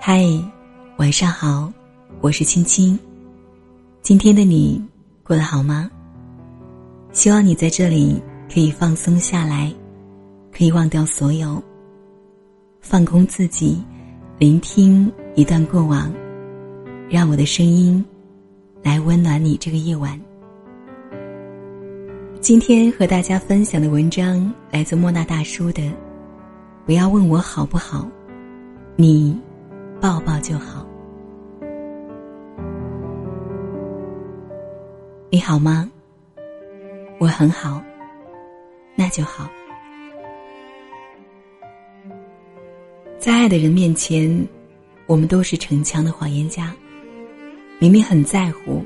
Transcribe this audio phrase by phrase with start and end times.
[0.00, 0.24] 嗨，
[0.98, 1.72] 晚上好，
[2.20, 2.96] 我是青青。
[4.02, 4.80] 今天的你
[5.24, 5.90] 过得好吗？
[7.12, 9.72] 希望你在这里可以放松下来，
[10.52, 11.60] 可以忘掉所有，
[12.80, 13.82] 放空自己，
[14.38, 16.12] 聆听一段过往，
[17.10, 18.04] 让我的声音
[18.82, 20.20] 来温暖你这个夜晚。
[22.46, 25.82] 今天和大家分享的文章来自莫那大叔的
[26.84, 28.08] 《不要问我好不好，
[28.94, 29.36] 你》。
[30.00, 30.86] 抱抱就好。
[35.28, 35.90] 你好吗？
[37.18, 37.82] 我很好，
[38.94, 39.50] 那就好。
[43.18, 44.46] 在爱的人面前，
[45.06, 46.72] 我们都是逞强的谎言家。
[47.80, 48.84] 明明很在乎，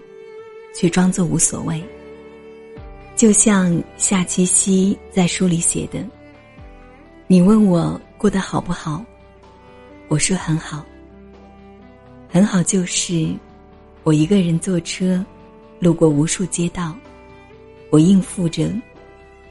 [0.74, 1.78] 却装作无所谓。
[3.20, 6.02] 就像夏七夕在书里写的
[7.28, 9.04] ：“你问我过得好不好，
[10.08, 10.82] 我说很好。”
[12.32, 13.28] 很好，就是
[14.04, 15.22] 我一个人坐车，
[15.80, 16.96] 路过无数街道，
[17.90, 18.72] 我应付着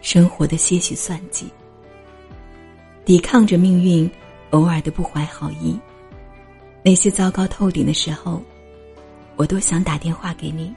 [0.02, 1.46] 生活的些许算计，
[3.06, 4.10] 抵抗着命运
[4.50, 5.80] 偶尔的不怀好意。
[6.82, 8.42] 那些糟糕透顶的时候，
[9.36, 10.74] 我都想打电话给你，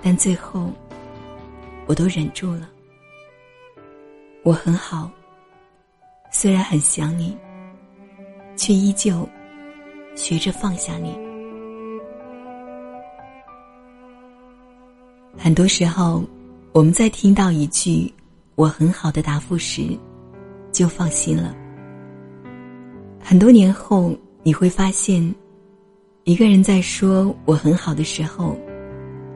[0.00, 0.70] 但最后
[1.86, 2.68] 我都忍住了。
[4.42, 5.10] 我很好，
[6.30, 7.36] 虽然很想你，
[8.56, 9.28] 却依旧。
[10.14, 11.18] 学着放下你。
[15.38, 16.22] 很多时候，
[16.72, 18.12] 我们在听到一句
[18.54, 19.98] “我很好的”答复时，
[20.70, 21.56] 就放心了。
[23.18, 25.34] 很多年后，你会发现，
[26.24, 28.54] 一个人在说“我很好的”时候，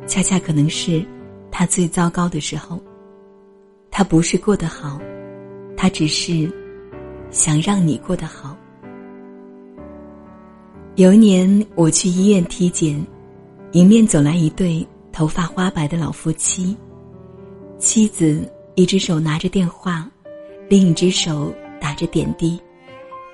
[0.06, 1.02] 恰恰可能是
[1.58, 2.78] 他最糟糕的时候。
[3.90, 5.00] 他不是过得好，
[5.74, 6.52] 他只是
[7.30, 8.54] 想让你过得好。
[10.96, 13.02] 有一年，我去医院体检，
[13.72, 16.77] 迎面走来一对头发花白的老夫妻。
[17.78, 20.06] 妻子一只手拿着电话，
[20.68, 21.50] 另一只手
[21.80, 22.61] 打着点滴，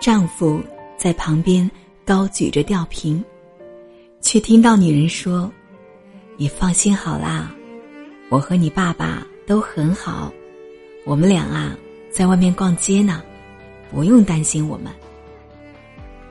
[0.00, 0.60] 丈夫
[0.96, 1.68] 在旁边
[2.06, 3.24] 高举着吊瓶，
[4.20, 5.50] 却听到女人说
[6.38, 7.52] ：“你放心好啦，
[8.32, 10.32] 我和你爸爸都很好，
[11.04, 11.76] 我们俩啊
[12.10, 13.22] 在外面逛街呢，
[13.90, 14.90] 不用担心我们。”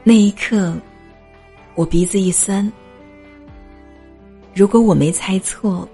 [0.03, 0.75] 那一刻。
[1.75, 2.69] 我鼻子一酸。
[4.53, 5.87] 如果我没猜错，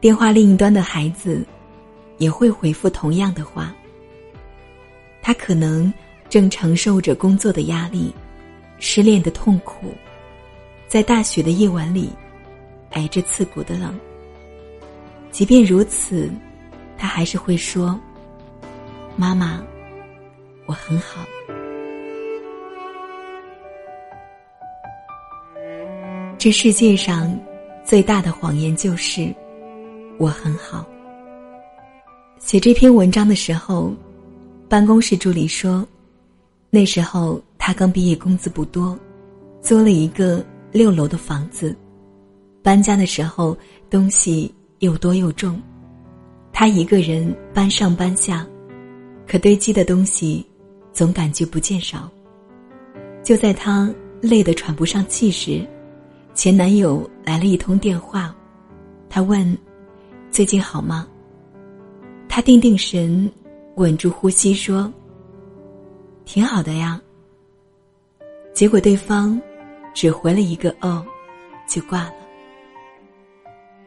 [0.00, 1.44] 电话另一端的孩子
[2.18, 3.74] 也会回复同样的话。
[5.20, 5.92] 他可能
[6.30, 8.14] 正承受着工作的压力、
[8.78, 9.92] 失恋的痛苦，
[10.86, 12.10] 在大雪的夜晚里
[12.92, 13.92] 挨着刺骨的冷。
[15.36, 16.30] 即便如此，
[16.96, 18.00] 他还是会说
[19.16, 19.62] ：“妈妈，
[20.64, 21.26] 我很好。”
[26.38, 27.38] 这世界上
[27.84, 29.30] 最大的谎言就是
[30.16, 30.86] 我很好。
[32.38, 33.92] 写这篇文章的时候，
[34.70, 35.86] 办公室助理说，
[36.70, 38.98] 那时候他刚毕业，工资不多，
[39.60, 40.42] 租了一个
[40.72, 41.76] 六楼的房子，
[42.62, 43.54] 搬家的时候
[43.90, 45.60] 东西又多又重，
[46.52, 48.46] 他一个人搬上搬下，
[49.26, 50.46] 可堆积的东西
[50.92, 52.10] 总感觉不见少。
[53.22, 55.66] 就在他累得喘不上气时。
[56.34, 58.36] 前男友来了一通电话，
[59.08, 59.56] 他问
[60.30, 61.08] ：“最近好吗？”
[62.28, 63.32] 他定定神，
[63.76, 64.92] 稳住呼吸说
[66.26, 67.00] ：“挺好的呀。”
[68.52, 69.40] 结果对方
[69.94, 71.02] 只回了一个“哦”，
[71.66, 72.25] 就挂了。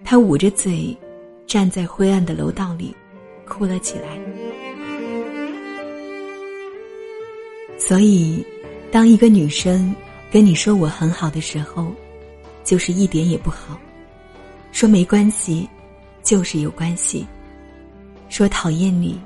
[0.10, 0.98] 他捂着嘴，
[1.46, 2.96] 站在灰暗的楼道里，
[3.48, 4.20] 哭了起来。
[7.78, 8.44] 所以，
[8.92, 9.96] 当一个女生
[10.32, 11.94] 跟你说“我很好的”时候，
[12.64, 13.80] 就是一点也不好，
[14.72, 15.70] 说没关系，
[16.24, 17.24] 就是有关系；
[18.30, 19.22] 说讨厌你，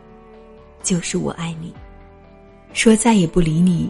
[0.81, 1.69] 就是我爱你；
[2.73, 3.89] 说再也不理你，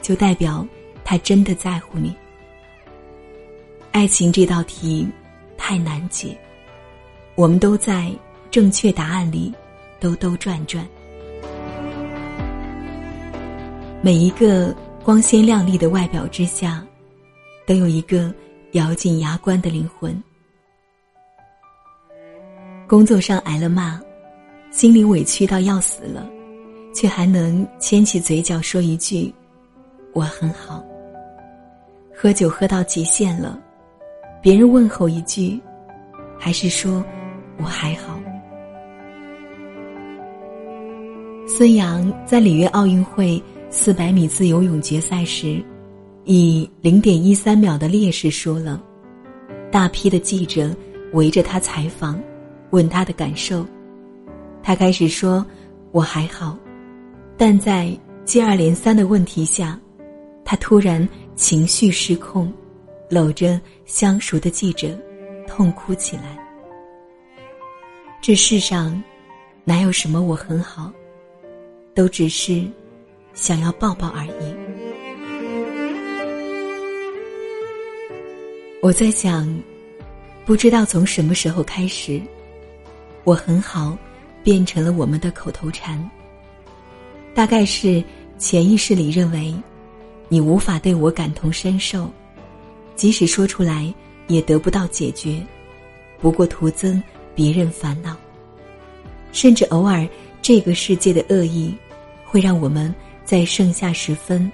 [0.00, 0.64] 就代表
[1.02, 2.14] 他真的在乎你。
[3.90, 5.04] 爱情这道题
[5.64, 6.36] 太难解，
[7.36, 8.12] 我们都在
[8.50, 9.54] 正确答案里
[10.00, 10.84] 兜兜转转。
[14.02, 14.74] 每一个
[15.04, 16.84] 光鲜亮丽的外表之下，
[17.64, 18.34] 都有一个。
[18.72, 20.18] 咬紧牙关的灵魂，
[22.88, 24.00] 工作上挨了骂，
[24.70, 26.26] 心里委屈到要死了，
[26.94, 29.30] 却还能牵起嘴角说一句
[30.14, 30.82] ：“我很好。”
[32.16, 33.60] 喝酒喝到极限了，
[34.42, 35.60] 别人问候一句，
[36.36, 37.04] 还是说
[37.58, 38.18] ：“我还好。”
[41.46, 43.40] 孙杨在里约奥运会
[43.70, 45.62] 四百米自由泳决赛时，
[46.24, 48.82] 以零点一三秒的劣势输了。
[49.70, 50.74] 大批的记者
[51.12, 52.20] 围着他采访，
[52.70, 53.64] 问他的感受。
[54.60, 55.46] 他开始说
[55.92, 56.58] ：“我还好。”
[57.38, 59.78] 但在接二连三的问题下，
[60.44, 62.52] 他突然情绪失控，
[63.12, 64.98] 搂着相熟的记者，
[65.46, 66.34] 痛哭起来。
[68.22, 69.02] 这世上，
[69.64, 70.90] 哪有什么我很好，
[71.94, 72.64] 都只是
[73.34, 74.54] 想要抱抱而已。
[78.80, 79.46] 我在想，
[80.46, 82.18] 不知道从什么时候开始，
[83.24, 83.94] 我很好，
[84.42, 86.10] 变成了我们的口头禅。
[87.34, 88.02] 大概是
[88.38, 89.54] 潜意识里认为，
[90.30, 92.10] 你无法对我感同身受，
[93.02, 93.92] 即使说出来
[94.28, 95.44] 也得不到解决，
[96.20, 97.02] 不过徒增
[97.34, 98.16] 别人烦恼。
[99.32, 100.08] 甚至偶尔，
[100.40, 101.74] 这个世界的恶意，
[102.24, 102.94] 会让我们
[103.24, 104.48] 在盛夏时分，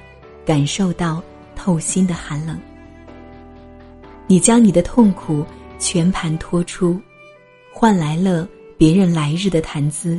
[0.47, 1.23] 感受到
[1.55, 2.59] 透心的寒冷。
[4.27, 5.45] 你将你的痛苦
[5.79, 6.99] 全盘托出，
[7.71, 8.49] 换来了
[8.79, 10.19] 别人来日的谈资。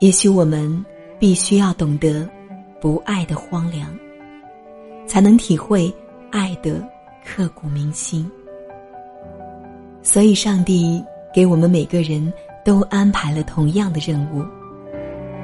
[0.00, 0.84] 也许我们。
[1.18, 2.26] 必须要懂得
[2.80, 3.94] 不爱的荒凉，
[5.06, 5.92] 才能体会
[6.30, 6.82] 爱的
[7.24, 8.30] 刻骨铭心。
[10.02, 11.02] 所以，上帝
[11.34, 12.32] 给我们每个人
[12.64, 14.44] 都安排了同样的任务，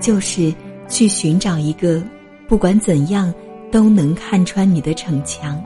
[0.01, 0.53] 就是
[0.89, 2.03] 去寻找一个
[2.49, 3.33] 不管怎样
[3.71, 5.63] 都能看穿你的逞强，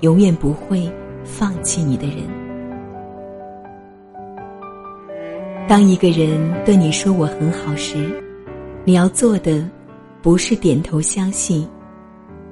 [0.00, 0.90] 永远不会
[1.24, 2.18] 放弃你的人。
[5.68, 8.10] 当一个人对你说“我很好”时，
[8.84, 9.68] 你要做的，
[10.20, 11.68] 不是点头相信，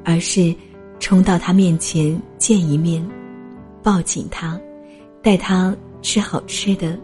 [0.04, 0.54] 而是
[1.00, 3.06] 冲到他面前见一面，
[3.82, 4.60] 抱紧他，
[5.22, 6.98] 带他吃好吃的，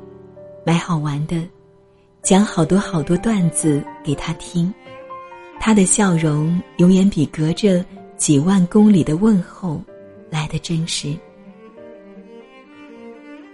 [0.65, 1.43] 买好玩的，
[2.23, 4.73] 讲好多好多段子给他听。
[5.61, 7.85] 他的笑容永远比隔着
[8.17, 9.81] 几万公里的问候
[10.29, 11.17] 来的真实。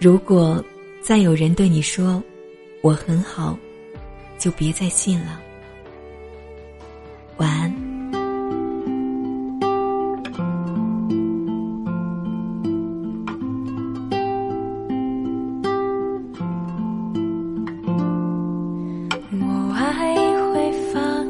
[0.01, 0.65] 如果
[1.03, 2.23] 再有人对你说
[2.83, 3.57] “我很好”，
[4.39, 5.41] 就别再信了。
[7.37, 7.80] 晚安。
[20.53, 21.30] 会放